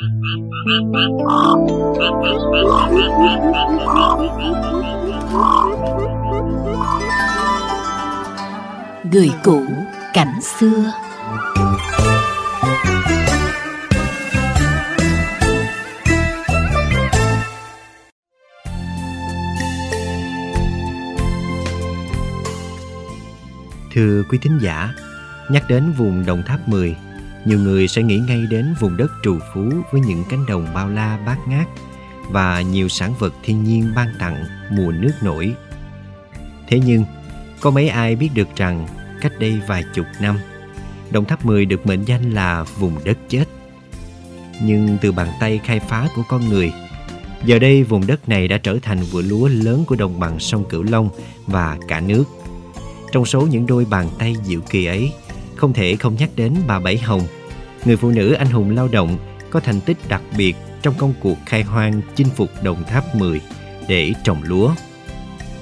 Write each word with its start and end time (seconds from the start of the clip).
Người 0.00 0.08
cũ 9.44 9.62
cảnh 10.14 10.40
xưa. 10.42 10.92
Thưa 23.94 24.22
quý 24.30 24.38
thính 24.42 24.58
giả, 24.62 24.94
nhắc 25.50 25.64
đến 25.68 25.92
vùng 25.96 26.26
Đồng 26.26 26.42
Tháp 26.42 26.68
10, 26.68 26.96
nhiều 27.46 27.58
người 27.58 27.88
sẽ 27.88 28.02
nghĩ 28.02 28.18
ngay 28.18 28.46
đến 28.50 28.74
vùng 28.80 28.96
đất 28.96 29.12
trù 29.22 29.38
phú 29.54 29.72
với 29.92 30.00
những 30.00 30.24
cánh 30.30 30.46
đồng 30.46 30.66
bao 30.74 30.88
la 30.88 31.18
bát 31.26 31.38
ngát 31.48 31.66
và 32.30 32.60
nhiều 32.60 32.88
sản 32.88 33.14
vật 33.18 33.34
thiên 33.42 33.64
nhiên 33.64 33.92
ban 33.96 34.08
tặng 34.18 34.44
mùa 34.70 34.92
nước 34.92 35.12
nổi. 35.22 35.54
Thế 36.68 36.80
nhưng, 36.86 37.04
có 37.60 37.70
mấy 37.70 37.88
ai 37.88 38.16
biết 38.16 38.28
được 38.34 38.48
rằng 38.56 38.86
cách 39.20 39.32
đây 39.38 39.60
vài 39.68 39.84
chục 39.94 40.06
năm, 40.20 40.38
Đồng 41.10 41.24
Tháp 41.24 41.46
10 41.46 41.64
được 41.64 41.86
mệnh 41.86 42.04
danh 42.04 42.30
là 42.30 42.64
vùng 42.78 43.04
đất 43.04 43.18
chết. 43.28 43.44
Nhưng 44.62 44.98
từ 45.00 45.12
bàn 45.12 45.28
tay 45.40 45.60
khai 45.64 45.80
phá 45.80 46.08
của 46.16 46.22
con 46.28 46.48
người, 46.48 46.72
giờ 47.44 47.58
đây 47.58 47.82
vùng 47.82 48.06
đất 48.06 48.28
này 48.28 48.48
đã 48.48 48.58
trở 48.58 48.78
thành 48.82 49.00
vựa 49.00 49.22
lúa 49.22 49.48
lớn 49.48 49.84
của 49.86 49.96
đồng 49.96 50.20
bằng 50.20 50.40
sông 50.40 50.64
Cửu 50.68 50.82
Long 50.82 51.08
và 51.46 51.78
cả 51.88 52.00
nước. 52.00 52.24
Trong 53.12 53.24
số 53.24 53.40
những 53.40 53.66
đôi 53.66 53.84
bàn 53.90 54.08
tay 54.18 54.34
diệu 54.44 54.60
kỳ 54.60 54.86
ấy, 54.86 55.12
không 55.56 55.72
thể 55.72 55.96
không 55.96 56.16
nhắc 56.18 56.30
đến 56.36 56.54
bà 56.66 56.80
Bảy 56.80 56.98
Hồng, 56.98 57.22
người 57.84 57.96
phụ 57.96 58.10
nữ 58.10 58.32
anh 58.32 58.50
hùng 58.50 58.70
lao 58.70 58.88
động 58.88 59.18
có 59.50 59.60
thành 59.60 59.80
tích 59.80 59.96
đặc 60.08 60.22
biệt 60.36 60.56
trong 60.82 60.94
công 60.98 61.14
cuộc 61.20 61.38
khai 61.46 61.62
hoang 61.62 62.00
chinh 62.16 62.28
phục 62.36 62.50
Đồng 62.62 62.84
Tháp 62.84 63.14
10 63.14 63.40
để 63.88 64.12
trồng 64.24 64.42
lúa. 64.42 64.70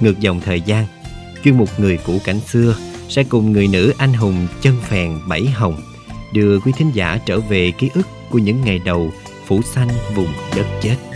Ngược 0.00 0.20
dòng 0.20 0.41
thời 0.41 0.61
gian, 0.61 0.87
chuyên 1.45 1.59
mục 1.59 1.81
người 1.81 1.98
cũ 2.06 2.19
cảnh 2.25 2.41
xưa 2.41 2.77
sẽ 3.09 3.25
cùng 3.25 3.53
người 3.53 3.69
nữ 3.69 3.92
anh 3.98 4.12
hùng 4.12 4.47
chân 4.61 4.75
phèn 4.83 5.19
Bảy 5.28 5.47
Hồng 5.47 5.83
đưa 6.33 6.61
quý 6.61 6.72
thính 6.77 6.91
giả 6.95 7.19
trở 7.27 7.41
về 7.41 7.72
ký 7.78 7.91
ức 7.95 8.06
của 8.31 8.39
những 8.39 8.65
ngày 8.65 8.81
đầu 8.84 9.11
phủ 9.47 9.62
xanh 9.62 9.89
vùng 10.15 10.33
đất 10.56 10.67
chết. 10.83 11.14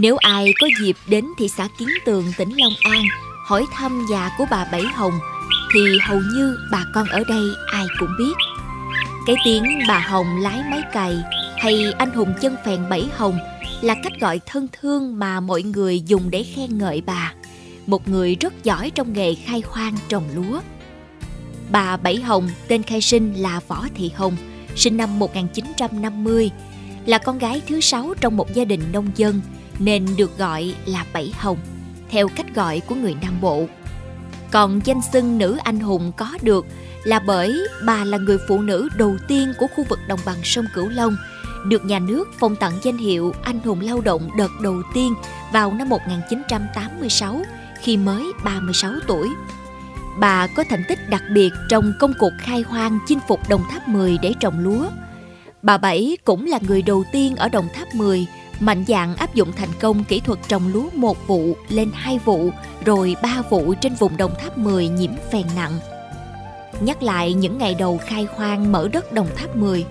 Nếu 0.00 0.16
ai 0.16 0.52
có 0.60 0.66
dịp 0.80 0.96
đến 1.06 1.24
thị 1.38 1.48
xã 1.48 1.68
Kiến 1.78 1.88
Tường, 2.04 2.24
tỉnh 2.38 2.50
Long 2.56 2.72
An 2.82 3.02
hỏi 3.46 3.64
thăm 3.72 4.06
nhà 4.10 4.30
của 4.38 4.46
bà 4.50 4.64
Bảy 4.72 4.82
Hồng 4.82 5.12
thì 5.74 5.80
hầu 6.02 6.20
như 6.34 6.56
bà 6.72 6.84
con 6.94 7.08
ở 7.08 7.24
đây 7.28 7.42
ai 7.72 7.86
cũng 7.98 8.08
biết. 8.18 8.32
Cái 9.26 9.36
tiếng 9.44 9.64
bà 9.88 9.98
Hồng 9.98 10.26
lái 10.40 10.62
máy 10.70 10.82
cày 10.92 11.16
hay 11.58 11.92
anh 11.98 12.10
hùng 12.10 12.34
chân 12.40 12.56
phèn 12.64 12.88
Bảy 12.90 13.08
Hồng 13.16 13.38
là 13.80 13.94
cách 14.02 14.12
gọi 14.20 14.40
thân 14.46 14.68
thương 14.72 15.18
mà 15.18 15.40
mọi 15.40 15.62
người 15.62 16.00
dùng 16.00 16.30
để 16.30 16.42
khen 16.42 16.78
ngợi 16.78 17.02
bà. 17.06 17.32
Một 17.86 18.08
người 18.08 18.34
rất 18.34 18.64
giỏi 18.64 18.90
trong 18.90 19.12
nghề 19.12 19.34
khai 19.34 19.62
hoang 19.66 19.96
trồng 20.08 20.24
lúa. 20.34 20.60
Bà 21.70 21.96
Bảy 21.96 22.16
Hồng 22.16 22.48
tên 22.68 22.82
khai 22.82 23.00
sinh 23.00 23.34
là 23.34 23.60
Võ 23.68 23.84
Thị 23.94 24.10
Hồng, 24.14 24.36
sinh 24.76 24.96
năm 24.96 25.18
1950, 25.18 26.50
là 27.06 27.18
con 27.18 27.38
gái 27.38 27.62
thứ 27.68 27.80
sáu 27.80 28.14
trong 28.20 28.36
một 28.36 28.54
gia 28.54 28.64
đình 28.64 28.80
nông 28.92 29.10
dân– 29.16 29.40
nên 29.78 30.06
được 30.16 30.38
gọi 30.38 30.74
là 30.86 31.04
Bảy 31.12 31.32
Hồng, 31.38 31.58
theo 32.10 32.28
cách 32.28 32.54
gọi 32.54 32.80
của 32.80 32.94
người 32.94 33.16
Nam 33.22 33.40
Bộ. 33.40 33.66
Còn 34.50 34.80
danh 34.84 35.00
xưng 35.12 35.38
nữ 35.38 35.58
anh 35.64 35.80
hùng 35.80 36.12
có 36.16 36.28
được 36.42 36.66
là 37.04 37.18
bởi 37.18 37.68
bà 37.84 38.04
là 38.04 38.18
người 38.18 38.38
phụ 38.48 38.60
nữ 38.60 38.88
đầu 38.96 39.16
tiên 39.28 39.52
của 39.58 39.66
khu 39.76 39.84
vực 39.88 39.98
đồng 40.08 40.20
bằng 40.26 40.36
sông 40.44 40.64
Cửu 40.74 40.88
Long, 40.88 41.16
được 41.66 41.84
nhà 41.84 41.98
nước 41.98 42.28
phong 42.38 42.56
tặng 42.56 42.78
danh 42.82 42.96
hiệu 42.96 43.34
anh 43.42 43.60
hùng 43.60 43.80
lao 43.80 44.00
động 44.00 44.30
đợt 44.38 44.50
đầu 44.62 44.82
tiên 44.94 45.14
vào 45.52 45.72
năm 45.72 45.88
1986 45.88 47.42
khi 47.82 47.96
mới 47.96 48.32
36 48.44 48.92
tuổi. 49.06 49.28
Bà 50.18 50.46
có 50.46 50.64
thành 50.70 50.84
tích 50.88 51.10
đặc 51.10 51.22
biệt 51.34 51.50
trong 51.68 51.92
công 51.98 52.12
cuộc 52.18 52.32
khai 52.38 52.62
hoang 52.68 52.98
chinh 53.06 53.18
phục 53.28 53.48
Đồng 53.48 53.62
Tháp 53.70 53.88
10 53.88 54.18
để 54.22 54.32
trồng 54.40 54.58
lúa. 54.58 54.86
Bà 55.62 55.78
Bảy 55.78 56.16
cũng 56.24 56.46
là 56.46 56.58
người 56.68 56.82
đầu 56.82 57.04
tiên 57.12 57.36
ở 57.36 57.48
Đồng 57.48 57.68
Tháp 57.74 57.94
10 57.94 58.26
mạnh 58.60 58.84
dạn 58.88 59.16
áp 59.16 59.34
dụng 59.34 59.52
thành 59.56 59.68
công 59.80 60.04
kỹ 60.04 60.20
thuật 60.20 60.38
trồng 60.48 60.62
lúa 60.72 60.88
một 60.94 61.26
vụ 61.26 61.54
lên 61.68 61.90
hai 61.94 62.18
vụ 62.24 62.50
rồi 62.84 63.16
ba 63.22 63.42
vụ 63.50 63.74
trên 63.80 63.94
vùng 63.94 64.16
Đồng 64.16 64.32
Tháp 64.38 64.58
10 64.58 64.88
nhiễm 64.88 65.10
phèn 65.32 65.44
nặng. 65.56 65.72
Nhắc 66.80 67.02
lại 67.02 67.34
những 67.34 67.58
ngày 67.58 67.74
đầu 67.78 67.98
khai 67.98 68.26
hoang 68.36 68.72
mở 68.72 68.88
đất 68.92 69.12
Đồng 69.12 69.28
Tháp 69.36 69.56
10, 69.56 69.86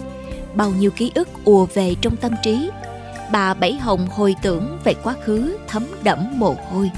bao 0.56 0.70
nhiêu 0.70 0.92
ký 0.92 1.12
ức 1.16 1.28
ùa 1.46 1.66
về 1.74 1.96
trong 2.02 2.16
tâm 2.16 2.32
trí. 2.44 2.70
Bà 3.32 3.54
Bảy 3.54 3.74
Hồng 3.74 4.08
hồi 4.12 4.36
tưởng 4.42 4.78
về 4.84 4.94
quá 5.04 5.16
khứ 5.24 5.58
thấm 5.68 5.84
đẫm 6.04 6.20
mồ 6.36 6.56
hôi. 6.72 6.92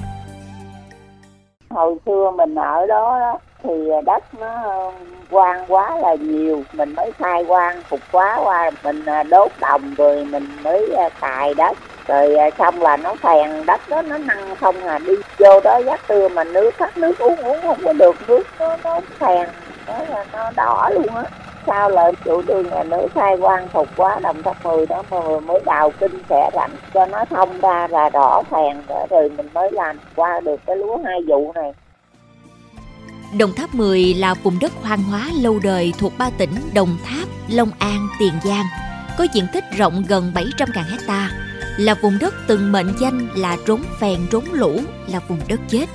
Hồi 1.69 1.97
xưa 2.05 2.31
mình 2.37 2.55
ở 2.55 2.85
đó, 2.85 3.19
đó 3.19 3.39
thì 3.63 3.89
ờ, 3.89 4.01
đất 4.05 4.23
nó 4.33 4.47
ờ, 4.63 4.91
quan 5.29 5.65
quá 5.67 5.97
là 6.01 6.15
nhiều, 6.19 6.65
mình 6.71 6.95
mới 6.95 7.11
khai 7.19 7.43
quan 7.47 7.83
phục 7.89 8.01
quá 8.11 8.39
qua, 8.43 8.71
mình 8.83 9.05
ờ, 9.05 9.23
đốt 9.23 9.51
đồng 9.59 9.95
rồi 9.95 10.25
mình 10.25 10.63
mới 10.63 10.95
cài 11.19 11.53
đất. 11.53 11.77
Rồi 12.07 12.35
xong 12.57 12.81
là 12.81 12.97
nó 12.97 13.15
phèn 13.23 13.65
đất 13.65 13.81
đó, 13.87 14.01
nó 14.01 14.17
năng 14.17 14.55
không 14.55 14.83
à 14.83 14.99
đi 14.99 15.13
vô 15.39 15.59
đó, 15.63 15.77
giác 15.85 16.07
tưa 16.07 16.29
mà 16.29 16.43
nước, 16.43 16.71
thắt 16.79 16.97
nước 16.97 17.17
uống 17.17 17.41
uống 17.41 17.61
không 17.67 17.83
có 17.85 17.93
được, 17.93 18.15
nước 18.27 18.43
nó 18.59 18.77
nó 18.83 19.01
phèn, 19.19 19.49
nó 19.87 19.93
là 20.09 20.25
nó 20.31 20.51
đỏ 20.55 20.89
luôn 20.93 21.15
á. 21.15 21.23
Sao 21.67 21.89
lại 21.89 22.11
chủ 22.23 22.41
trương 22.47 22.69
nhà 22.69 22.83
nước 22.83 23.07
khai 23.15 23.35
quan 23.39 23.69
phục 23.73 23.89
quá, 23.95 24.19
đồng 24.23 24.43
tháp 24.43 24.57
mười 24.63 24.85
đó 24.87 25.03
mà 25.09 25.17
mới 25.43 25.59
đào 25.65 25.91
kinh 25.99 26.23
sẽ 26.29 26.49
rảnh 26.53 26.75
cho 26.93 27.05
nó 27.05 27.25
thông 27.29 27.59
ra 27.61 27.87
là 27.89 28.09
đỏ 28.09 28.43
phèn 28.51 28.85
rồi 29.09 29.29
mình 29.29 29.53
mới 29.53 29.69
làm 29.71 29.99
qua 30.15 30.39
được 30.39 30.55
cái 30.65 30.75
lúa 30.75 30.97
hai 31.05 31.19
vụ 31.29 31.51
này. 31.53 31.73
Đồng 33.37 33.53
Tháp 33.53 33.75
10 33.75 34.13
là 34.13 34.33
vùng 34.33 34.59
đất 34.59 34.71
hoang 34.81 35.03
hóa 35.03 35.31
lâu 35.41 35.59
đời 35.59 35.93
thuộc 35.97 36.17
ba 36.17 36.29
tỉnh 36.29 36.55
Đồng 36.73 36.97
Tháp, 37.05 37.27
Long 37.49 37.71
An, 37.79 38.07
Tiền 38.19 38.33
Giang, 38.43 38.65
có 39.17 39.27
diện 39.33 39.47
tích 39.53 39.63
rộng 39.77 40.03
gần 40.07 40.31
700.000 40.35 40.83
hecta, 40.89 41.31
là 41.77 41.93
vùng 41.93 42.19
đất 42.19 42.35
từng 42.47 42.71
mệnh 42.71 42.93
danh 43.01 43.27
là 43.35 43.57
rốn 43.67 43.81
phèn 43.99 44.19
rốn 44.31 44.43
lũ, 44.51 44.81
là 45.07 45.19
vùng 45.19 45.39
đất 45.47 45.59
chết. 45.69 45.85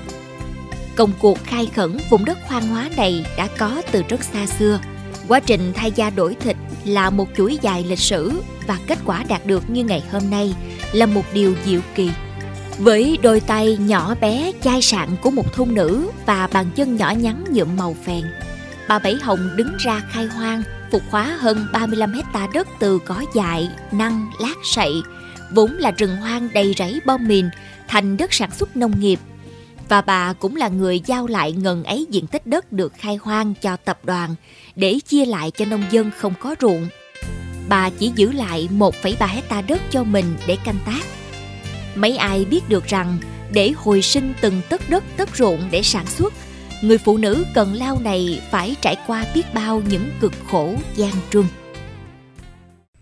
Công 0.96 1.12
cuộc 1.20 1.38
khai 1.44 1.66
khẩn 1.76 1.96
vùng 2.10 2.24
đất 2.24 2.38
hoang 2.46 2.68
hóa 2.68 2.88
này 2.96 3.26
đã 3.36 3.48
có 3.58 3.82
từ 3.92 4.02
rất 4.08 4.24
xa 4.24 4.46
xưa. 4.46 4.80
Quá 5.28 5.40
trình 5.40 5.72
thay 5.74 5.92
da 5.92 6.10
đổi 6.10 6.34
thịt 6.34 6.56
là 6.84 7.10
một 7.10 7.28
chuỗi 7.36 7.58
dài 7.62 7.84
lịch 7.88 7.98
sử 7.98 8.32
và 8.66 8.78
kết 8.86 8.98
quả 9.04 9.24
đạt 9.28 9.46
được 9.46 9.70
như 9.70 9.84
ngày 9.84 10.02
hôm 10.12 10.30
nay 10.30 10.54
là 10.92 11.06
một 11.06 11.24
điều 11.32 11.54
diệu 11.64 11.80
kỳ 11.94 12.10
với 12.78 13.18
đôi 13.22 13.40
tay 13.40 13.76
nhỏ 13.80 14.14
bé 14.20 14.52
chai 14.62 14.82
sạn 14.82 15.08
của 15.22 15.30
một 15.30 15.52
thôn 15.52 15.74
nữ 15.74 16.10
và 16.26 16.48
bàn 16.52 16.66
chân 16.74 16.96
nhỏ 16.96 17.10
nhắn 17.10 17.44
nhuộm 17.50 17.76
màu 17.76 17.96
phèn, 18.04 18.24
bà 18.88 18.98
Bảy 18.98 19.14
Hồng 19.22 19.50
đứng 19.56 19.76
ra 19.78 20.02
khai 20.10 20.26
hoang, 20.26 20.62
phục 20.92 21.02
hóa 21.10 21.36
hơn 21.40 21.66
35 21.72 22.12
hecta 22.12 22.48
đất 22.54 22.68
từ 22.78 22.98
cỏ 22.98 23.22
dại, 23.34 23.68
năng, 23.92 24.30
lát 24.40 24.54
sậy, 24.64 24.92
vốn 25.54 25.72
là 25.72 25.90
rừng 25.90 26.16
hoang 26.16 26.48
đầy 26.54 26.74
rẫy 26.78 27.00
bom 27.06 27.28
mìn, 27.28 27.46
thành 27.88 28.16
đất 28.16 28.32
sản 28.32 28.50
xuất 28.50 28.76
nông 28.76 29.00
nghiệp. 29.00 29.18
Và 29.88 30.00
bà 30.00 30.32
cũng 30.32 30.56
là 30.56 30.68
người 30.68 31.00
giao 31.06 31.26
lại 31.26 31.52
ngần 31.52 31.84
ấy 31.84 32.06
diện 32.10 32.26
tích 32.26 32.46
đất 32.46 32.72
được 32.72 32.92
khai 32.98 33.16
hoang 33.22 33.54
cho 33.54 33.76
tập 33.76 33.98
đoàn 34.04 34.34
để 34.76 34.98
chia 35.06 35.24
lại 35.24 35.50
cho 35.50 35.64
nông 35.64 35.84
dân 35.90 36.10
không 36.18 36.34
có 36.40 36.54
ruộng. 36.60 36.88
Bà 37.68 37.90
chỉ 37.90 38.12
giữ 38.14 38.32
lại 38.32 38.68
1,3 38.72 39.26
hecta 39.26 39.62
đất 39.62 39.80
cho 39.90 40.04
mình 40.04 40.36
để 40.46 40.56
canh 40.64 40.78
tác 40.86 41.00
Mấy 41.96 42.16
ai 42.16 42.46
biết 42.50 42.60
được 42.68 42.84
rằng 42.84 43.06
để 43.54 43.72
hồi 43.76 44.02
sinh 44.02 44.32
từng 44.42 44.54
tấc 44.70 44.80
đất 44.90 45.04
tấc 45.18 45.28
ruộng 45.28 45.58
để 45.72 45.82
sản 45.82 46.06
xuất, 46.06 46.32
người 46.82 46.98
phụ 46.98 47.16
nữ 47.16 47.44
cần 47.54 47.68
lao 47.74 47.96
này 48.04 48.40
phải 48.50 48.76
trải 48.80 48.96
qua 49.06 49.24
biết 49.34 49.42
bao 49.54 49.80
những 49.90 50.04
cực 50.20 50.32
khổ 50.50 50.68
gian 50.94 51.12
truân. 51.30 51.44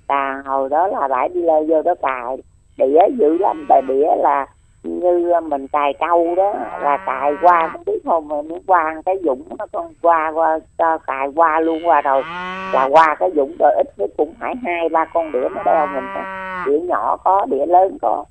Tà 0.06 0.43
hồi 0.47 0.69
đó 0.69 0.87
là 0.87 1.09
phải 1.11 1.29
đi 1.29 1.41
leo 1.43 1.65
vô 1.69 1.83
đó 1.83 1.94
cài, 2.03 2.37
đĩa 2.77 3.17
dữ 3.19 3.39
lắm, 3.39 3.67
tại 3.69 3.83
đĩa 3.89 4.06
là 4.23 4.47
như 4.83 5.41
mình 5.49 5.69
cài 5.69 5.95
câu 6.00 6.35
đó 6.37 6.55
là 6.83 6.97
cài 7.06 7.33
qua 7.43 7.77
biết 7.87 7.99
không 8.05 8.29
mà 8.29 8.43
muốn 8.43 8.62
qua 8.67 9.03
cái 9.06 9.17
dũng 9.25 9.43
nó 9.59 9.67
con 9.73 9.93
qua 10.03 10.33
qua 10.35 10.59
cho 10.79 10.99
cài 10.99 11.29
qua 11.35 11.61
luôn 11.61 11.87
qua 11.87 12.00
rồi 12.00 12.23
là 12.73 12.88
qua 12.91 13.17
cái 13.21 13.31
dũng 13.37 13.56
rồi 13.59 13.73
ít 13.77 13.87
nhất 13.97 14.11
cũng 14.17 14.35
phải 14.41 14.55
hai 14.65 14.88
ba 14.88 15.05
con 15.15 15.33
đĩa 15.33 15.49
nó 15.55 15.62
đeo 15.62 15.87
mình 15.87 16.05
đó. 16.15 16.23
đĩa 16.67 16.79
nhỏ 16.79 17.17
có 17.25 17.47
đĩa 17.50 17.67
lớn 17.67 17.99
có 18.03 18.25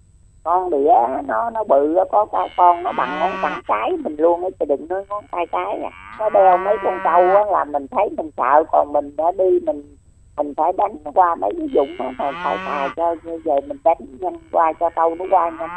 con 0.44 0.70
đĩa 0.70 0.94
nó 1.28 1.50
nó 1.50 1.64
bự 1.64 1.96
có 2.12 2.26
cái 2.32 2.50
con 2.58 2.84
nó 2.84 2.92
bằng 2.92 3.20
ngón 3.20 3.32
tay 3.44 3.62
cái 3.68 3.92
mình 4.04 4.16
luôn 4.18 4.42
ấy 4.42 4.52
thì 4.60 4.66
đừng 4.66 4.88
nói 4.88 5.06
ngón 5.10 5.24
tay 5.32 5.48
cái 5.52 5.80
à. 5.84 5.92
nó 6.20 6.30
đeo 6.30 6.58
mấy 6.58 6.78
con 6.84 7.00
trâu 7.04 7.36
á, 7.36 7.46
là 7.52 7.64
mình 7.64 7.88
thấy 7.88 8.10
mình 8.18 8.32
sợ, 8.38 8.64
còn 8.72 8.94
mình 8.94 9.16
đã 9.18 9.32
đi 9.32 9.60
mình 9.66 9.98
mình 10.38 10.54
phải 10.58 10.72
đánh 10.78 10.98
qua 11.14 11.36
mấy 11.36 11.52
cái 11.58 11.68
dụng 11.74 11.96
mà 12.00 12.34
phải 12.44 12.58
xài 12.66 12.90
cho 12.96 13.16
như 13.24 13.42
vậy 13.46 13.62
mình 13.68 13.78
đánh 13.84 13.98
nhanh 14.20 14.38
qua 14.52 14.74
cho 14.80 14.90
trâu 14.90 15.16
nó 15.16 15.26
qua 15.32 15.50
nhanh. 15.50 15.70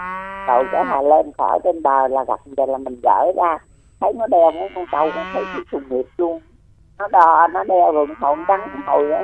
Rồi 0.46 0.64
cái 0.72 0.84
hà 0.84 1.02
lên 1.02 1.32
khỏi 1.38 1.58
trên 1.64 1.82
bờ 1.82 2.08
là 2.08 2.24
gặp 2.24 2.40
vậy 2.56 2.66
là 2.66 2.78
mình 2.78 3.00
gỡ 3.02 3.32
ra. 3.36 3.58
Thấy 4.00 4.12
nó 4.12 4.26
đeo 4.26 4.50
mấy 4.50 4.68
con 4.74 4.84
trâu 4.92 5.06
nó 5.06 5.24
thấy 5.32 5.44
cái 5.52 5.62
trùng 5.70 5.82
nghiệp 5.90 6.06
luôn. 6.18 6.40
Nó 6.98 7.08
đo, 7.08 7.48
nó 7.52 7.64
đeo 7.64 7.92
rồi 7.92 8.06
hồn 8.20 8.38
trắng 8.48 8.68
hồi 8.86 9.08
đó 9.08 9.22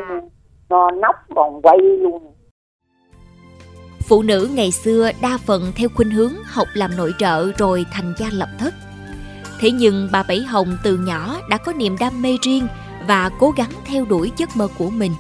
nó 0.71 0.91
nóc 0.91 1.17
còn 1.35 1.63
quay 1.63 1.79
luôn. 1.79 2.33
Phụ 4.11 4.23
nữ 4.23 4.51
ngày 4.55 4.71
xưa 4.71 5.11
đa 5.21 5.39
phần 5.47 5.73
theo 5.75 5.89
khuynh 5.95 6.11
hướng 6.11 6.35
học 6.45 6.69
làm 6.75 6.97
nội 6.97 7.15
trợ 7.19 7.53
rồi 7.59 7.87
thành 7.93 8.15
gia 8.19 8.31
lập 8.33 8.49
thất. 8.59 8.75
Thế 9.61 9.71
nhưng 9.71 10.09
bà 10.13 10.23
Bảy 10.23 10.41
Hồng 10.41 10.77
từ 10.83 10.99
nhỏ 10.99 11.41
đã 11.51 11.57
có 11.57 11.73
niềm 11.73 11.97
đam 12.01 12.23
mê 12.23 12.37
riêng 12.43 12.67
và 13.07 13.31
cố 13.39 13.51
gắng 13.51 13.71
theo 13.87 14.05
đuổi 14.05 14.33
giấc 14.37 14.57
mơ 14.57 14.69
của 14.79 14.91
mình. 14.91 15.13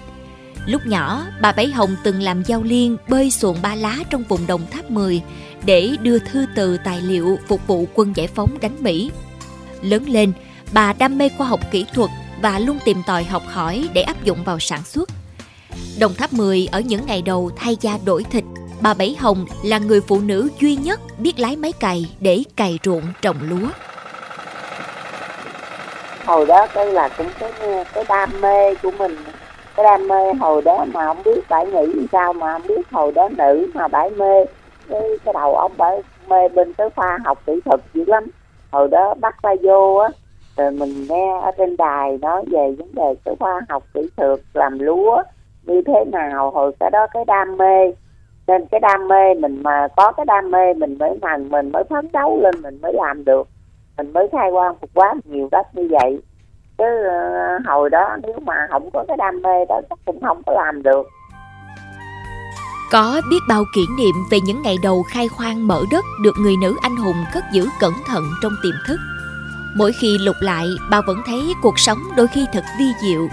Lúc 0.67 0.87
nhỏ, 0.87 1.27
bà 1.43 1.53
Bảy 1.53 1.67
Hồng 1.67 1.97
từng 2.05 2.21
làm 2.21 2.43
giao 2.45 2.63
liên 2.63 2.97
bơi 3.09 3.31
xuồng 3.31 3.63
ba 3.63 3.75
lá 3.75 3.97
trong 4.11 4.25
vùng 4.29 4.47
đồng 4.47 4.67
tháp 4.71 4.91
10 4.91 5.23
để 5.65 5.91
đưa 6.03 6.19
thư 6.19 6.47
từ 6.57 6.77
tài 6.85 7.03
liệu 7.03 7.39
phục 7.49 7.67
vụ 7.67 7.89
quân 7.95 8.13
giải 8.17 8.27
phóng 8.27 8.59
đánh 8.61 8.77
Mỹ. 8.81 9.11
Lớn 9.83 10.09
lên, 10.09 10.33
bà 10.73 10.93
đam 10.93 11.19
mê 11.19 11.29
khoa 11.29 11.47
học 11.47 11.61
kỹ 11.71 11.87
thuật 11.95 12.11
và 12.43 12.59
luôn 12.59 12.79
tìm 12.85 13.03
tòi 13.07 13.25
học 13.25 13.43
hỏi 13.47 13.89
để 13.95 14.03
áp 14.03 14.25
dụng 14.25 14.45
vào 14.45 14.59
sản 14.59 14.85
xuất. 14.85 15.09
Đồng 15.99 16.15
Tháp 16.15 16.33
10 16.33 16.67
ở 16.67 16.81
những 16.81 17.07
ngày 17.07 17.23
đầu 17.23 17.51
thay 17.57 17.77
da 17.81 17.99
đổi 18.05 18.25
thịt, 18.25 18.45
bà 18.83 18.95
Bảy 18.95 19.17
Hồng 19.19 19.45
là 19.65 19.79
người 19.79 20.01
phụ 20.01 20.21
nữ 20.21 20.49
duy 20.61 20.77
nhất 20.77 21.01
biết 21.19 21.39
lái 21.39 21.57
máy 21.57 21.73
cày 21.81 22.05
để 22.21 22.43
cày 22.57 22.79
ruộng 22.85 23.03
trồng 23.23 23.37
lúa. 23.51 23.69
Hồi 26.27 26.47
đó 26.47 26.67
cái 26.75 26.87
là 26.87 27.09
cũng 27.19 27.27
cái 27.39 27.53
cái 27.95 28.05
đam 28.09 28.29
mê 28.41 28.75
của 28.75 28.91
mình. 28.99 29.17
Cái 29.77 29.85
đam 29.85 30.09
mê 30.09 30.33
hồi 30.41 30.63
đó 30.63 30.85
mà 30.93 31.05
không 31.05 31.23
biết 31.25 31.49
phải 31.49 31.67
nghĩ 31.67 32.07
sao 32.13 32.33
mà 32.33 32.53
không 32.53 32.67
biết 32.67 32.91
hồi 32.91 33.13
đó 33.13 33.29
nữ 33.29 33.71
mà 33.75 33.89
bãi 33.89 34.11
mê. 34.11 34.45
Cái, 34.89 35.01
cái 35.25 35.35
đầu 35.35 35.57
ông 35.57 35.73
bãi 35.77 36.03
mê 36.29 36.49
bên 36.49 36.75
tới 36.75 36.91
khoa 36.97 37.19
học 37.25 37.43
kỹ 37.47 37.53
thuật 37.65 37.81
dữ 37.95 38.05
lắm. 38.07 38.27
Hồi 38.71 38.89
đó 38.89 39.15
bắt 39.21 39.35
ta 39.43 39.51
vô 39.63 39.95
á 39.95 40.09
rồi 40.57 40.71
mình 40.71 41.07
nghe 41.09 41.41
ở 41.43 41.51
trên 41.59 41.77
đài 41.77 42.19
nói 42.21 42.45
về 42.53 42.75
vấn 42.79 42.95
đề 42.95 43.15
cái 43.25 43.35
khoa 43.41 43.61
học 43.69 43.83
kỹ 43.95 44.01
thuật 44.17 44.41
làm 44.55 44.79
lúa 44.79 45.23
như 45.63 45.83
thế 45.87 46.05
nào. 46.13 46.51
Hồi 46.51 46.73
cái 46.81 46.91
đó 46.91 47.07
cái 47.15 47.25
đam 47.27 47.57
mê 47.57 47.93
nên 48.51 48.67
cái 48.71 48.81
đam 48.81 49.09
mê 49.09 49.35
mình 49.35 49.63
mà 49.63 49.89
có 49.97 50.13
cái 50.13 50.27
đam 50.27 50.51
mê 50.51 50.75
mình 50.75 50.99
mới 50.99 51.19
thành 51.23 51.49
mình 51.49 51.73
mới 51.73 51.85
phấn 51.91 52.09
đấu 52.13 52.41
lên 52.43 52.55
mình 52.63 52.79
mới 52.83 52.93
làm 52.93 53.25
được 53.25 53.49
mình 53.97 54.13
mới 54.13 54.29
khai 54.33 54.51
quang 54.53 54.75
phục 54.81 54.91
quá 54.95 55.15
nhiều 55.25 55.49
đất 55.53 55.67
như 55.75 55.89
vậy 55.91 56.21
chứ 56.79 56.85
uh, 56.85 57.67
hồi 57.67 57.91
đó 57.91 58.17
nếu 58.23 58.39
mà 58.41 58.55
không 58.71 58.91
có 58.91 59.05
cái 59.09 59.17
đam 59.17 59.43
mê 59.43 59.65
đó 59.69 59.81
chắc 59.91 59.99
cũng 60.07 60.21
không 60.21 60.43
có 60.47 60.53
làm 60.53 60.83
được 60.83 61.07
có 62.91 63.21
biết 63.31 63.39
bao 63.49 63.65
kỷ 63.75 63.87
niệm 63.99 64.15
về 64.31 64.39
những 64.41 64.63
ngày 64.63 64.77
đầu 64.83 65.03
khai 65.03 65.29
khoang 65.29 65.67
mở 65.69 65.85
đất 65.91 66.05
được 66.23 66.35
người 66.39 66.57
nữ 66.57 66.77
anh 66.83 66.97
hùng 66.97 67.25
cất 67.33 67.45
giữ 67.53 67.67
cẩn 67.81 67.93
thận 68.07 68.25
trong 68.43 68.53
tiềm 68.63 68.75
thức. 68.87 68.97
Mỗi 69.77 69.93
khi 69.93 70.19
lục 70.19 70.37
lại, 70.41 70.67
bà 70.91 71.01
vẫn 71.01 71.23
thấy 71.27 71.55
cuộc 71.63 71.79
sống 71.79 71.99
đôi 72.17 72.27
khi 72.27 72.47
thật 72.53 72.65
vi 72.79 72.85
diệu. 73.03 73.29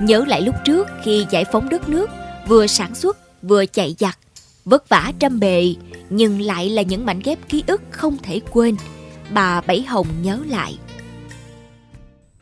Nhớ 0.00 0.24
lại 0.28 0.42
lúc 0.42 0.54
trước 0.64 0.88
khi 1.04 1.26
giải 1.30 1.44
phóng 1.52 1.68
đất 1.68 1.88
nước, 1.88 2.10
vừa 2.48 2.66
sản 2.66 2.94
xuất, 2.94 3.16
vừa 3.42 3.66
chạy 3.66 3.94
giặc, 3.98 4.18
vất 4.64 4.88
vả 4.88 5.12
trăm 5.18 5.40
bề, 5.40 5.74
nhưng 6.10 6.40
lại 6.40 6.68
là 6.68 6.82
những 6.82 7.06
mảnh 7.06 7.20
ghép 7.24 7.38
ký 7.48 7.64
ức 7.66 7.82
không 7.90 8.16
thể 8.22 8.40
quên. 8.52 8.76
Bà 9.30 9.60
Bảy 9.66 9.82
Hồng 9.82 10.06
nhớ 10.22 10.38
lại. 10.48 10.78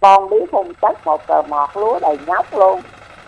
Con 0.00 0.30
biết 0.30 0.44
phun 0.52 0.72
chất 0.82 1.06
một 1.06 1.26
cờ 1.26 1.42
mọt 1.42 1.70
lúa 1.74 1.98
đầy 2.00 2.16
nhóc 2.26 2.46
luôn 2.58 2.80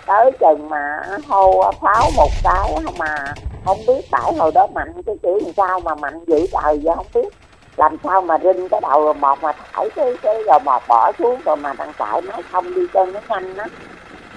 tới 0.07 0.31
chừng 0.41 0.69
mà 0.69 1.01
hô 1.29 1.73
pháo 1.81 2.11
một 2.17 2.31
cái 2.45 2.75
mà 2.99 3.35
không 3.65 3.79
biết 3.87 4.01
tại 4.11 4.33
hồi 4.39 4.53
đó 4.55 4.67
mạnh 4.75 5.03
cái 5.07 5.15
chữ 5.23 5.41
làm 5.45 5.53
sao 5.57 5.81
mà 5.81 5.95
mạnh 5.95 6.25
dữ 6.27 6.47
trời 6.53 6.79
giờ 6.79 6.95
không 6.97 7.07
biết 7.15 7.29
làm 7.77 7.97
sao 8.05 8.23
mà 8.23 8.39
rinh 8.43 8.69
cái 8.69 8.81
đầu 8.81 9.05
rồi 9.05 9.15
mọt 9.15 9.39
mà 9.43 9.53
thải 9.53 9.91
cái 9.97 10.15
cái 10.23 10.43
rồi 10.47 10.59
mọt 10.65 10.83
bỏ 10.89 11.13
xuống 11.19 11.41
rồi 11.45 11.57
mà 11.57 11.75
thằng 11.75 11.93
chạy 11.99 12.21
nó 12.23 12.33
không 12.53 12.75
đi 12.75 12.83
chân 12.93 13.13
nó 13.13 13.21
nhanh 13.29 13.57
á 13.57 13.67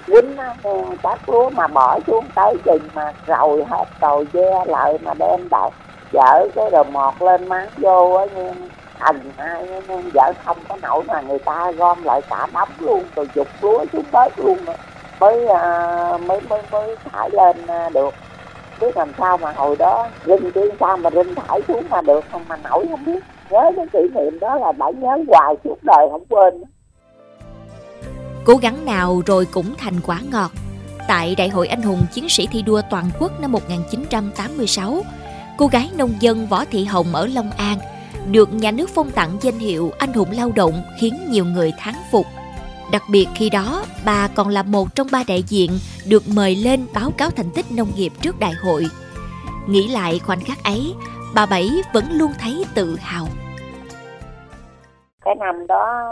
quýnh 0.06 0.36
nó 0.36 0.44
ờ, 0.62 0.70
cắt 1.02 1.28
lúa 1.28 1.50
mà 1.50 1.66
bỏ 1.66 1.98
xuống 2.06 2.24
tới 2.34 2.54
chừng 2.64 2.88
mà 2.94 3.12
rồi 3.26 3.64
hết 3.70 3.84
rồi 4.00 4.26
ve 4.32 4.64
lại 4.66 4.98
mà 5.02 5.14
đem 5.18 5.48
đại 5.50 5.70
vợ 6.12 6.48
cái 6.54 6.70
rồi 6.72 6.84
mọt 6.84 7.14
lên 7.20 7.48
máng 7.48 7.68
vô 7.76 8.14
á 8.14 8.26
nhưng 8.36 8.68
thành 8.98 9.32
hai 9.36 9.66
nhưng 9.88 10.10
vợ 10.14 10.32
không 10.44 10.56
có 10.68 10.76
nổi 10.82 11.04
mà 11.06 11.20
người 11.20 11.38
ta 11.38 11.72
gom 11.72 12.02
lại 12.04 12.20
cả 12.30 12.46
đống 12.52 12.68
luôn 12.78 13.04
rồi 13.16 13.26
dục 13.34 13.48
lúa 13.60 13.84
xuống 13.92 14.04
bớt 14.12 14.38
luôn 14.38 14.64
rồi 14.66 14.76
mới 15.20 15.46
à, 15.46 16.18
mới 16.26 16.40
mới 16.40 16.62
mới 16.70 16.96
thải 17.12 17.30
lên 17.32 17.66
à, 17.66 17.88
được. 17.94 18.14
Biết 18.80 18.96
làm 18.96 19.12
sao 19.18 19.36
mà 19.38 19.52
hồi 19.56 19.76
đó 19.78 20.08
rinh 20.24 20.52
chứ 20.54 20.70
sao 20.80 20.96
mà 20.96 21.10
rinh 21.10 21.34
thải 21.34 21.60
xuống 21.68 21.86
mà 21.90 22.00
được 22.02 22.24
không 22.32 22.44
mà 22.48 22.56
nổi 22.56 22.86
không 22.90 23.04
biết. 23.04 23.24
Nhớ 23.50 23.70
cái 23.76 23.86
kỷ 23.92 23.98
niệm 24.14 24.38
đó 24.40 24.58
là 24.58 24.72
đã 24.72 24.90
nhớ 24.90 25.18
hoài 25.28 25.54
suốt 25.64 25.76
đời 25.82 26.08
không 26.10 26.24
quên 26.28 26.62
cố 28.44 28.56
gắng 28.56 28.84
nào 28.84 29.22
rồi 29.26 29.46
cũng 29.46 29.74
thành 29.78 30.00
quả 30.00 30.20
ngọt 30.30 30.52
tại 31.08 31.34
Đại 31.34 31.48
hội 31.48 31.68
Anh 31.68 31.82
hùng 31.82 32.06
Chiến 32.12 32.28
sĩ 32.28 32.46
thi 32.46 32.62
đua 32.62 32.80
toàn 32.90 33.10
quốc 33.18 33.40
năm 33.40 33.52
1986, 33.52 35.02
cô 35.58 35.66
gái 35.66 35.90
nông 35.96 36.14
dân 36.20 36.46
Võ 36.46 36.64
Thị 36.64 36.84
Hồng 36.84 37.14
ở 37.14 37.26
Long 37.26 37.50
An 37.50 37.78
được 38.30 38.52
nhà 38.52 38.70
nước 38.70 38.90
phong 38.94 39.10
tặng 39.10 39.36
danh 39.40 39.58
hiệu 39.58 39.92
anh 39.98 40.12
hùng 40.12 40.28
lao 40.32 40.52
động 40.56 40.82
khiến 41.00 41.14
nhiều 41.28 41.44
người 41.44 41.72
thán 41.78 41.94
phục. 42.12 42.26
Đặc 42.92 43.02
biệt 43.10 43.26
khi 43.34 43.50
đó, 43.50 43.84
bà 44.04 44.28
còn 44.28 44.48
là 44.48 44.62
một 44.62 44.94
trong 44.94 45.06
ba 45.12 45.24
đại 45.28 45.42
diện 45.42 45.70
được 46.08 46.28
mời 46.28 46.56
lên 46.56 46.86
báo 46.94 47.10
cáo 47.10 47.30
thành 47.30 47.50
tích 47.54 47.72
nông 47.72 47.88
nghiệp 47.96 48.12
trước 48.20 48.38
đại 48.38 48.52
hội. 48.52 48.86
Nghĩ 49.68 49.88
lại 49.88 50.18
khoảnh 50.18 50.40
khắc 50.40 50.64
ấy, 50.64 50.94
bà 51.34 51.46
Bảy 51.46 51.70
vẫn 51.92 52.04
luôn 52.10 52.32
thấy 52.40 52.64
tự 52.74 52.96
hào. 53.00 53.26
Cái 55.24 55.34
năm 55.34 55.66
đó 55.66 56.02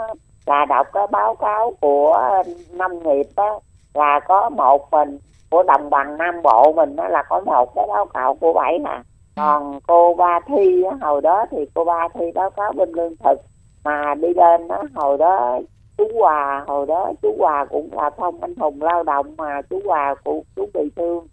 là 0.45 0.65
đọc 0.65 0.87
cái 0.93 1.07
báo 1.11 1.35
cáo 1.35 1.73
của 1.81 2.13
ờ, 2.13 2.43
nông 2.71 3.03
nghiệp 3.03 3.27
đó, 3.35 3.59
là 3.93 4.19
có 4.27 4.49
một 4.49 4.91
mình 4.91 5.19
của 5.49 5.63
đồng 5.63 5.89
bằng 5.89 6.17
Nam 6.17 6.41
Bộ 6.41 6.73
mình 6.73 6.95
đó 6.95 7.07
là 7.07 7.23
có 7.29 7.39
một 7.39 7.75
cái 7.75 7.85
báo 7.87 8.05
cáo 8.05 8.35
của 8.35 8.53
Bảy 8.53 8.79
à. 8.85 9.03
Còn 9.35 9.79
cô 9.87 10.13
Ba 10.13 10.39
Thi 10.47 10.83
hồi 11.01 11.21
đó 11.21 11.45
thì 11.51 11.57
cô 11.73 11.85
Ba 11.85 12.07
Thi 12.13 12.25
báo 12.35 12.49
cáo 12.49 12.71
bên 12.71 12.91
lương 12.91 13.15
thực 13.23 13.41
mà 13.83 14.15
đi 14.15 14.27
lên 14.33 14.67
đó 14.67 14.83
hồi 14.95 15.17
đó 15.17 15.59
chú 15.97 16.03
Hòa 16.19 16.63
hồi 16.67 16.85
đó 16.85 17.11
chú 17.21 17.35
Hòa 17.39 17.65
cũng 17.65 17.89
là 17.91 18.09
thông 18.17 18.41
anh 18.41 18.55
hùng 18.55 18.81
lao 18.81 19.03
động 19.03 19.35
mà 19.37 19.61
chú 19.69 19.79
Hòa 19.85 20.15
cũng 20.23 20.43
chú 20.55 20.65
bị 20.73 20.89
thương 20.95 21.27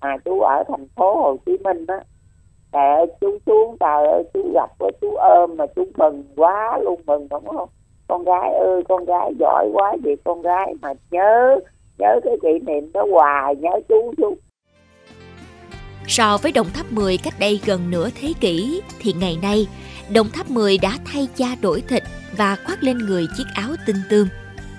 mà 0.00 0.16
chú 0.24 0.40
ở 0.40 0.62
thành 0.68 0.88
phố 0.96 1.16
Hồ 1.16 1.36
Chí 1.46 1.58
Minh 1.64 1.86
đó 1.86 2.00
trời 2.72 2.96
ơi 2.96 3.06
chú 3.20 3.38
xuống 3.46 3.76
trời 3.80 4.06
ơi 4.06 4.22
chú 4.34 4.40
gặp 4.54 4.70
với 4.78 4.92
chú 5.00 5.14
ôm 5.16 5.56
mà 5.56 5.66
chú 5.76 5.84
mừng 5.96 6.24
quá 6.36 6.78
luôn 6.82 7.00
mừng 7.06 7.28
đúng 7.30 7.46
không 7.46 7.68
con 8.08 8.24
gái 8.24 8.54
ơi 8.54 8.82
con 8.88 9.04
gái 9.04 9.32
giỏi 9.40 9.68
quá 9.72 9.96
vậy 10.04 10.16
con 10.24 10.42
gái 10.42 10.74
mà 10.82 10.92
nhớ 11.10 11.58
nhớ 11.98 12.20
cái 12.24 12.34
kỷ 12.42 12.66
niệm 12.66 12.92
đó 12.92 13.06
hoài 13.12 13.56
nhớ 13.56 13.70
chú 13.88 14.14
chú 14.16 14.36
So 16.06 16.38
với 16.42 16.52
Đồng 16.52 16.66
Tháp 16.74 16.92
10 16.92 17.18
cách 17.18 17.34
đây 17.38 17.60
gần 17.66 17.90
nửa 17.90 18.08
thế 18.20 18.32
kỷ 18.40 18.82
thì 19.00 19.12
ngày 19.12 19.38
nay 19.42 19.66
Đồng 20.14 20.30
Tháp 20.30 20.50
10 20.50 20.78
đã 20.78 20.98
thay 21.04 21.28
da 21.36 21.56
đổi 21.60 21.80
thịt 21.80 22.02
và 22.36 22.56
khoác 22.66 22.82
lên 22.82 22.98
người 22.98 23.26
chiếc 23.36 23.44
áo 23.54 23.70
tinh 23.86 23.96
tương. 24.10 24.28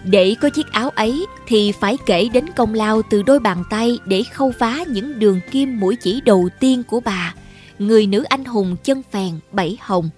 Để 0.03 0.35
có 0.41 0.49
chiếc 0.49 0.71
áo 0.71 0.89
ấy 0.89 1.25
thì 1.47 1.71
phải 1.71 1.97
kể 2.05 2.27
đến 2.33 2.45
công 2.55 2.73
lao 2.73 3.01
từ 3.09 3.23
đôi 3.23 3.39
bàn 3.39 3.63
tay 3.69 3.97
để 4.05 4.23
khâu 4.33 4.51
phá 4.59 4.77
những 4.87 5.19
đường 5.19 5.39
kim 5.51 5.79
mũi 5.79 5.95
chỉ 5.95 6.21
đầu 6.25 6.49
tiên 6.59 6.83
của 6.87 6.99
bà, 6.99 7.35
người 7.79 8.07
nữ 8.07 8.23
anh 8.23 8.45
hùng 8.45 8.75
chân 8.83 9.03
phèn 9.11 9.31
Bảy 9.51 9.77
Hồng. 9.81 10.09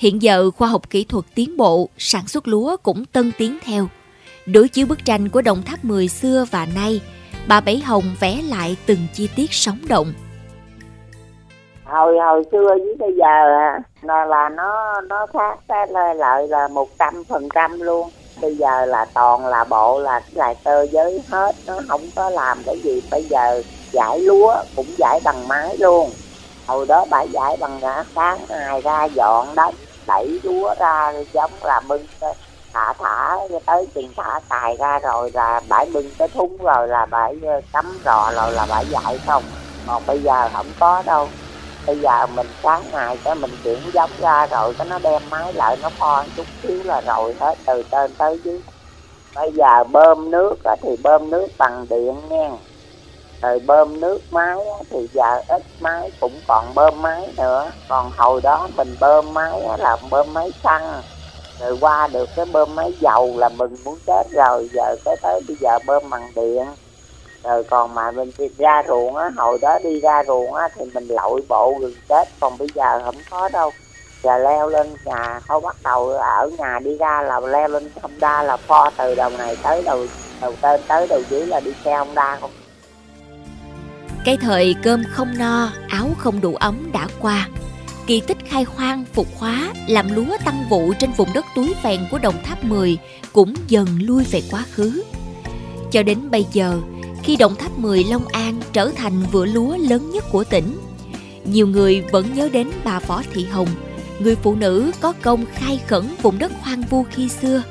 Hiện 0.00 0.22
giờ 0.22 0.50
khoa 0.50 0.68
học 0.68 0.90
kỹ 0.90 1.04
thuật 1.04 1.24
tiến 1.34 1.56
bộ, 1.56 1.88
sản 1.98 2.26
xuất 2.26 2.48
lúa 2.48 2.76
cũng 2.82 3.04
tân 3.04 3.32
tiến 3.38 3.58
theo. 3.64 3.86
Đối 4.46 4.68
chiếu 4.68 4.86
bức 4.86 5.04
tranh 5.04 5.28
của 5.28 5.42
Đồng 5.42 5.62
Tháp 5.62 5.84
10 5.84 6.08
xưa 6.08 6.44
và 6.50 6.66
nay, 6.74 7.00
bà 7.48 7.60
Bảy 7.60 7.78
Hồng 7.78 8.04
vẽ 8.20 8.42
lại 8.42 8.76
từng 8.86 8.98
chi 9.14 9.28
tiết 9.36 9.52
sống 9.52 9.78
động– 9.88 10.12
hồi 11.90 12.18
hồi 12.18 12.44
xưa 12.52 12.68
với 12.68 12.96
bây 12.98 13.14
giờ 13.14 13.48
là, 14.02 14.24
là 14.24 14.48
nó 14.48 15.00
nó 15.00 15.26
khác 15.32 15.58
cái 15.68 15.86
lợi 16.16 16.48
là 16.48 16.68
một 16.68 16.88
trăm 16.98 17.24
phần 17.24 17.48
trăm 17.54 17.80
luôn. 17.80 18.10
Bây 18.42 18.54
giờ 18.54 18.86
là 18.86 19.06
toàn 19.14 19.46
là 19.46 19.64
bộ 19.64 20.00
là 20.00 20.20
lại 20.34 20.56
tơ 20.64 20.86
giới 20.86 21.22
hết 21.28 21.54
nó 21.66 21.80
không 21.88 22.00
có 22.16 22.30
làm 22.30 22.58
cái 22.66 22.78
gì. 22.78 23.02
Bây 23.10 23.22
giờ 23.22 23.62
giải 23.92 24.18
lúa 24.18 24.54
cũng 24.76 24.86
giải 24.98 25.20
bằng 25.24 25.48
máy 25.48 25.76
luôn 25.78 26.10
hồi 26.70 26.86
đó 26.86 27.04
bà 27.10 27.22
giải 27.22 27.56
bằng 27.60 27.80
ngã 27.80 28.04
sáng 28.14 28.46
ngày 28.48 28.80
ra 28.84 29.04
dọn 29.14 29.54
đất 29.54 29.74
đẩy 30.06 30.40
lúa 30.44 30.74
ra 30.80 31.12
giống 31.32 31.62
là 31.62 31.80
bưng 31.88 32.06
thả 32.72 32.92
thả 32.98 33.38
tới 33.66 33.86
tiền 33.94 34.12
thả 34.16 34.40
cài 34.50 34.76
ra 34.76 34.98
rồi 34.98 35.30
là 35.34 35.60
bãi 35.68 35.86
bưng 35.86 36.14
cái 36.18 36.28
thúng 36.34 36.56
rồi 36.56 36.88
là 36.88 37.06
bãi 37.06 37.40
ờ, 37.46 37.60
cắm 37.72 37.98
rò 38.04 38.30
rồi 38.30 38.52
là 38.52 38.66
bãi 38.66 38.84
giải 38.88 39.18
không 39.26 39.44
còn 39.86 40.06
bây 40.06 40.22
giờ 40.22 40.48
không 40.52 40.72
có 40.80 41.02
đâu. 41.02 41.32
Bây 41.86 41.96
giờ 41.98 42.26
mình 42.26 42.52
sáng 42.62 42.82
ngày 42.92 43.16
cái 43.24 43.34
mình 43.34 43.56
chuyển 43.64 43.90
giống 43.94 44.10
ra 44.20 44.46
rồi 44.50 44.74
cái 44.78 44.86
nó 44.86 44.98
đem 44.98 45.30
máy 45.30 45.52
lại 45.54 45.76
nó 45.82 45.90
pho 45.98 46.26
chút 46.36 46.48
xíu 46.62 46.82
là 46.84 47.00
rồi 47.00 47.36
hết, 47.40 47.54
từ 47.66 47.82
trên 47.90 48.14
tới 48.14 48.40
dưới. 48.44 48.60
Bây 49.34 49.52
giờ 49.52 49.84
bơm 49.84 50.30
nước 50.30 50.56
thì 50.82 50.96
bơm 51.02 51.30
nước 51.30 51.48
bằng 51.58 51.86
điện 51.90 52.28
nha 52.28 52.50
rồi 53.42 53.58
bơm 53.58 54.00
nước 54.00 54.20
máy 54.30 54.56
thì 54.90 55.08
giờ 55.12 55.40
ít 55.48 55.62
máy, 55.80 56.10
cũng 56.20 56.40
còn 56.48 56.74
bơm 56.74 57.02
máy 57.02 57.20
nữa. 57.36 57.72
Còn 57.88 58.10
hồi 58.16 58.40
đó 58.42 58.68
mình 58.76 58.96
bơm 59.00 59.34
máy 59.34 59.50
là 59.78 59.96
bơm 60.10 60.34
máy 60.34 60.52
xăng. 60.62 61.02
Rồi 61.58 61.76
qua 61.80 62.06
được 62.12 62.30
cái 62.36 62.46
bơm 62.46 62.74
máy 62.74 62.92
dầu 63.00 63.38
là 63.38 63.48
mừng 63.48 63.84
muốn 63.84 63.98
chết 64.06 64.22
rồi. 64.32 64.68
Giờ 64.72 64.96
cái 65.04 65.16
tới 65.22 65.40
bây 65.48 65.56
giờ 65.60 65.78
bơm 65.86 66.10
bằng 66.10 66.32
điện. 66.36 66.66
Rồi 67.44 67.64
còn 67.64 67.94
mà 67.94 68.10
mình 68.10 68.30
đi 68.38 68.48
ra 68.58 68.82
ruộng 68.88 69.16
á, 69.16 69.30
hồi 69.36 69.58
đó 69.62 69.78
đi 69.84 70.00
ra 70.00 70.22
ruộng 70.26 70.54
á, 70.54 70.68
thì 70.74 70.84
mình 70.94 71.06
lội 71.08 71.40
bộ 71.48 71.78
gần 71.80 71.94
chết. 72.08 72.28
Còn 72.40 72.58
bây 72.58 72.68
giờ 72.74 73.00
không 73.04 73.22
có 73.30 73.48
đâu. 73.48 73.70
Giờ 74.22 74.38
leo 74.38 74.68
lên 74.68 74.96
nhà 75.04 75.40
thôi 75.48 75.60
bắt 75.60 75.76
đầu 75.84 76.08
ở 76.08 76.50
nhà 76.58 76.78
đi 76.84 76.96
ra 76.98 77.22
là 77.22 77.40
leo 77.40 77.68
lên 77.68 77.90
không 78.02 78.20
đa 78.20 78.42
là 78.42 78.56
pho 78.66 78.90
từ 78.98 79.14
đầu 79.14 79.30
này 79.30 79.56
tới 79.62 79.82
đầu 79.82 80.06
đầu 80.40 80.56
tên 80.60 80.80
tới 80.88 81.06
đầu 81.10 81.22
dưới 81.30 81.46
là 81.46 81.60
đi 81.60 81.70
xe 81.84 81.90
không 81.98 82.14
đa 82.14 82.38
không? 82.40 82.50
Cái 84.24 84.36
thời 84.36 84.74
cơm 84.82 85.04
không 85.10 85.38
no 85.38 85.72
áo 85.88 86.14
không 86.18 86.40
đủ 86.40 86.54
ấm 86.54 86.92
đã 86.92 87.08
qua 87.20 87.48
kỳ 88.06 88.20
tích 88.20 88.38
khai 88.48 88.64
khoang 88.64 89.04
phục 89.12 89.26
hóa 89.38 89.72
làm 89.86 90.14
lúa 90.14 90.36
tăng 90.44 90.64
vụ 90.68 90.92
trên 90.98 91.12
vùng 91.12 91.28
đất 91.34 91.46
túi 91.54 91.74
phèn 91.82 92.00
của 92.10 92.18
đồng 92.18 92.42
tháp 92.42 92.64
10 92.64 92.98
cũng 93.32 93.54
dần 93.68 93.86
lui 94.00 94.24
về 94.24 94.42
quá 94.50 94.64
khứ 94.70 95.02
cho 95.90 96.02
đến 96.02 96.30
bây 96.30 96.46
giờ 96.52 96.80
khi 97.22 97.36
Đồng 97.36 97.56
Tháp 97.56 97.78
10 97.78 98.04
Long 98.04 98.28
An 98.28 98.60
trở 98.72 98.90
thành 98.96 99.22
vựa 99.32 99.44
lúa 99.44 99.76
lớn 99.76 100.10
nhất 100.10 100.24
của 100.32 100.44
tỉnh. 100.44 100.78
Nhiều 101.44 101.66
người 101.66 102.00
vẫn 102.00 102.34
nhớ 102.34 102.48
đến 102.52 102.70
bà 102.84 103.00
Võ 103.00 103.22
Thị 103.34 103.44
Hồng, 103.44 103.68
người 104.20 104.36
phụ 104.36 104.54
nữ 104.54 104.90
có 105.00 105.12
công 105.22 105.44
khai 105.54 105.80
khẩn 105.86 106.04
vùng 106.22 106.38
đất 106.38 106.52
hoang 106.60 106.82
vu 106.82 107.04
khi 107.10 107.28
xưa. 107.28 107.62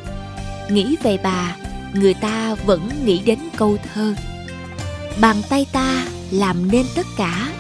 Nghĩ 0.70 0.96
về 1.04 1.18
bà, 1.24 1.56
người 1.94 2.14
ta 2.14 2.56
vẫn 2.66 2.90
nghĩ 3.06 3.20
đến 3.20 3.40
câu 3.58 3.78
thơ 3.94 4.14
Bàn 5.22 5.36
tay 5.50 5.66
ta 5.72 6.06
làm 6.32 6.72
nên 6.72 6.86
tất 6.96 7.06
cả, 7.18 7.54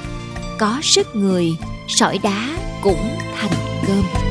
có 0.59 0.79
sức 0.83 1.15
người, 1.15 1.57
sỏi 1.88 2.19
đá 2.23 2.57
cũng 2.81 3.09
thành 3.35 3.83
cơm. 3.88 4.28